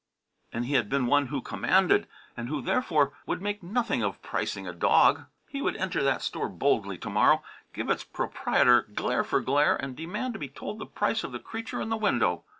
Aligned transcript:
And 0.51 0.65
he 0.65 0.73
had 0.73 0.89
been 0.89 1.05
one 1.05 1.27
who 1.27 1.41
commanded, 1.43 2.07
and 2.35 2.49
who, 2.49 2.59
therefore, 2.59 3.13
would 3.27 3.39
make 3.39 3.61
nothing 3.61 4.01
of 4.03 4.19
pricing 4.23 4.65
a 4.67 4.73
dog. 4.73 5.25
He 5.47 5.61
would 5.61 5.75
enter 5.75 6.01
that 6.01 6.23
store 6.23 6.49
boldly 6.49 6.97
to 6.97 7.09
morrow, 7.11 7.43
give 7.71 7.87
its 7.87 8.03
proprietor 8.03 8.81
glare 8.95 9.23
for 9.23 9.41
glare, 9.41 9.75
and 9.75 9.95
demand 9.95 10.33
to 10.33 10.39
be 10.39 10.49
told 10.49 10.79
the 10.79 10.87
price 10.87 11.23
of 11.23 11.33
the 11.33 11.39
creature 11.39 11.79
in 11.81 11.89
the 11.89 11.97
window. 11.97 12.43